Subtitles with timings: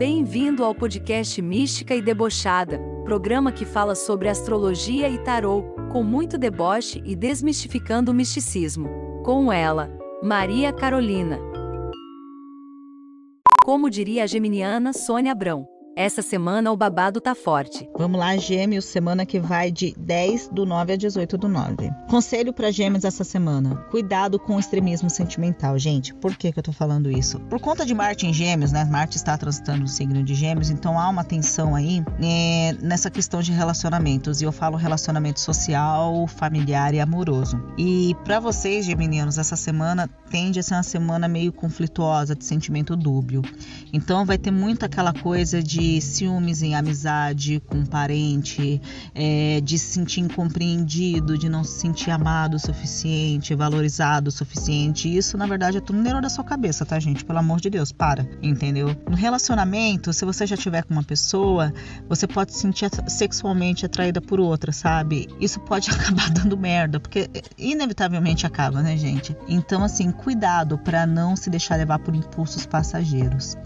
[0.00, 6.38] Bem-vindo ao podcast Mística e Debochada, programa que fala sobre astrologia e tarô, com muito
[6.38, 8.88] deboche e desmistificando o misticismo.
[9.22, 9.90] Com ela,
[10.22, 11.38] Maria Carolina.
[13.62, 15.68] Como diria a geminiana Sônia Abrão.
[15.96, 17.88] Essa semana o babado tá forte.
[17.98, 21.90] Vamos lá, Gêmeos, semana que vai de 10 do 9 a 18 do 9.
[22.08, 26.14] Conselho para Gêmeos essa semana: cuidado com o extremismo sentimental, gente.
[26.14, 27.40] Por que, que eu tô falando isso?
[27.40, 28.84] Por conta de Marte em Gêmeos, né?
[28.84, 33.42] Marte está transitando no signo de Gêmeos, então há uma tensão aí é, nessa questão
[33.42, 34.40] de relacionamentos.
[34.40, 37.60] E eu falo relacionamento social, familiar e amoroso.
[37.76, 42.96] E para vocês, geminianos, essa semana tende a ser uma semana meio conflituosa, de sentimento
[42.96, 43.42] dúbio.
[43.92, 48.80] Então vai ter muito aquela coisa de de ciúmes em amizade com um parente,
[49.14, 55.08] é, de se sentir incompreendido, de não se sentir amado o suficiente, valorizado o suficiente.
[55.16, 57.24] Isso, na verdade, é tudo neuro da sua cabeça, tá, gente?
[57.24, 58.94] Pelo amor de Deus, para, entendeu?
[59.08, 61.72] No relacionamento, se você já tiver com uma pessoa,
[62.06, 65.28] você pode se sentir sexualmente atraída por outra, sabe?
[65.40, 69.34] Isso pode acabar dando merda, porque inevitavelmente acaba, né, gente?
[69.48, 73.56] Então, assim, cuidado para não se deixar levar por impulsos passageiros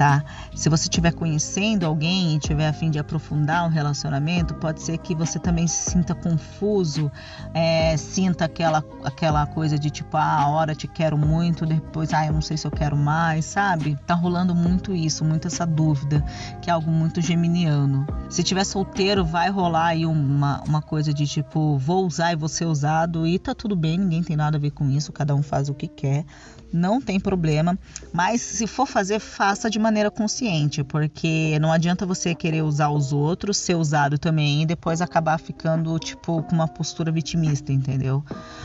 [0.00, 0.24] tá?
[0.54, 4.96] Se você estiver conhecendo alguém e tiver a fim de aprofundar um relacionamento, pode ser
[4.96, 7.12] que você também se sinta confuso,
[7.52, 12.24] é, sinta aquela, aquela coisa de tipo, ah, a hora te quero muito, depois, ah,
[12.24, 13.94] eu não sei se eu quero mais, sabe?
[14.06, 16.24] Tá rolando muito isso, muito essa dúvida,
[16.62, 18.06] que é algo muito geminiano.
[18.30, 22.48] Se tiver solteiro, vai rolar aí uma, uma coisa de tipo, vou usar e vou
[22.48, 25.42] ser usado, e tá tudo bem, ninguém tem nada a ver com isso, cada um
[25.42, 26.24] faz o que quer
[26.72, 27.78] não tem problema,
[28.12, 33.12] mas se for fazer, faça de maneira consciente, porque não adianta você querer usar os
[33.12, 38.24] outros, ser usado também e depois acabar ficando tipo com uma postura vitimista, entendeu?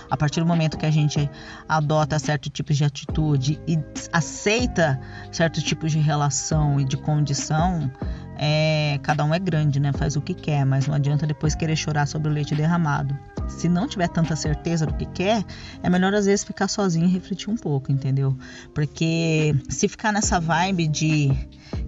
[0.09, 1.29] A partir do momento que a gente
[1.67, 3.79] adota certo tipo de atitude e
[4.13, 4.99] aceita
[5.31, 7.91] certo tipo de relação e de condição,
[8.37, 9.91] é, cada um é grande, né?
[9.93, 13.17] Faz o que quer, mas não adianta depois querer chorar sobre o leite derramado.
[13.47, 15.43] Se não tiver tanta certeza do que quer,
[15.83, 18.35] é melhor às vezes ficar sozinho e refletir um pouco, entendeu?
[18.73, 21.31] Porque se ficar nessa vibe de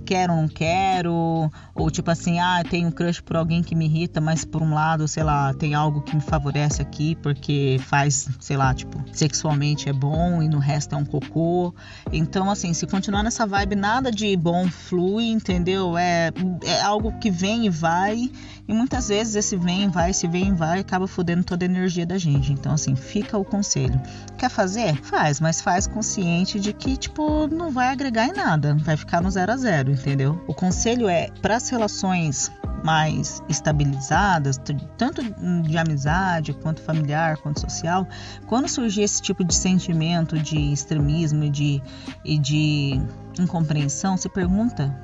[0.06, 1.52] quero ou não quero,
[1.88, 4.74] ou tipo assim, ah, tenho um crush por alguém que me irrita, mas por um
[4.74, 9.88] lado, sei lá, tem algo que me favorece aqui porque faz, sei lá, tipo, sexualmente
[9.88, 11.74] é bom e no resto é um cocô.
[12.12, 15.98] Então, assim, se continuar nessa vibe, nada de bom flui, entendeu?
[15.98, 16.34] É,
[16.64, 18.30] é algo que vem e vai,
[18.68, 21.68] e muitas vezes esse vem e vai, esse vem e vai, acaba fodendo toda a
[21.70, 22.52] energia da gente.
[22.52, 24.02] Então, assim, fica o conselho.
[24.38, 24.98] Quer fazer?
[25.04, 29.32] Faz, mas faz consciente de que, tipo, não vai agregar em nada, vai ficar no
[29.32, 30.44] zero a zero entendeu?
[30.48, 32.52] O conselho é para as relações
[32.84, 34.60] mais estabilizadas,
[34.98, 35.22] tanto
[35.64, 38.08] de amizade quanto familiar, quanto social,
[38.48, 41.82] quando surgir esse tipo de sentimento de extremismo e de,
[42.26, 43.02] e de
[43.40, 44.96] incompreensão, se pergunta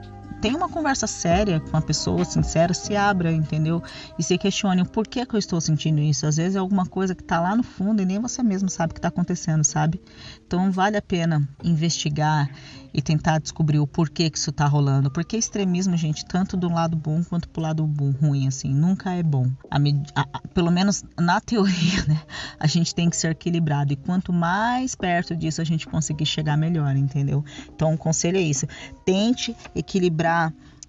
[0.42, 3.82] tenha uma conversa séria com a pessoa, sincera, se abra, entendeu?
[4.18, 6.26] E se questione o porquê que eu estou sentindo isso.
[6.26, 8.92] Às vezes é alguma coisa que está lá no fundo e nem você mesmo sabe
[8.92, 10.02] o que está acontecendo, sabe?
[10.46, 12.50] Então vale a pena investigar
[12.94, 15.10] e tentar descobrir o porquê que isso está rolando.
[15.10, 17.84] Porque extremismo, gente, tanto do lado bom quanto pro lado
[18.22, 19.50] ruim, assim, nunca é bom.
[19.72, 19.78] A,
[20.22, 22.22] a, pelo menos na teoria, né?
[22.60, 23.94] A gente tem que ser equilibrado.
[23.94, 27.44] E quanto mais perto disso a gente conseguir chegar, melhor, entendeu?
[27.74, 28.68] Então o conselho é isso.
[29.04, 30.23] Tente equilibrar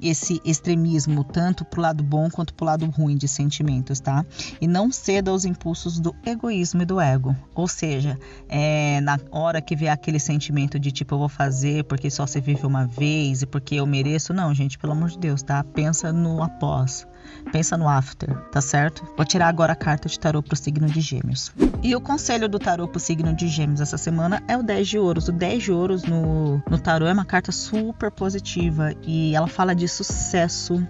[0.01, 4.25] esse extremismo tanto para o lado bom quanto para o lado ruim de sentimentos, tá?
[4.61, 7.35] E não ceda aos impulsos do egoísmo e do ego.
[7.55, 8.19] Ou seja,
[8.49, 12.41] é, na hora que vier aquele sentimento de tipo eu vou fazer porque só se
[12.41, 15.63] vive uma vez e porque eu mereço, não, gente, pelo amor de Deus, tá?
[15.63, 17.07] Pensa no após.
[17.53, 19.07] Pensa no after, tá certo?
[19.17, 21.53] Vou tirar agora a carta de tarô pro signo de Gêmeos.
[21.83, 24.99] E o conselho do tarô pro signo de Gêmeos essa semana é o 10 de
[24.99, 25.29] ouros.
[25.29, 29.75] O 10 de ouros no, no tarô é uma carta super positiva e ela fala
[29.75, 30.87] de sucesso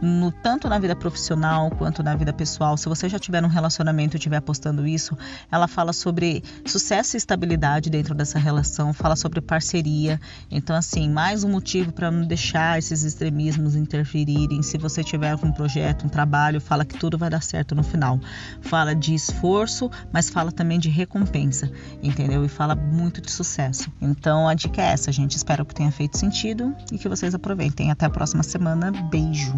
[0.00, 2.76] no, tanto na vida profissional quanto na vida pessoal.
[2.76, 5.16] Se você já tiver um relacionamento e estiver apostando isso,
[5.50, 10.20] ela fala sobre sucesso e estabilidade dentro dessa relação, fala sobre parceria.
[10.50, 14.62] Então, assim, mais um motivo para não deixar esses extremismos interferirem.
[14.62, 17.82] Se você tiver um projeto projeto, um trabalho, fala que tudo vai dar certo no
[17.82, 18.18] final.
[18.62, 21.70] Fala de esforço, mas fala também de recompensa,
[22.02, 22.44] entendeu?
[22.44, 23.92] E fala muito de sucesso.
[24.00, 25.36] Então a dica é essa, gente.
[25.36, 27.90] Espero que tenha feito sentido e que vocês aproveitem.
[27.90, 28.90] Até a próxima semana.
[28.90, 29.54] Beijo.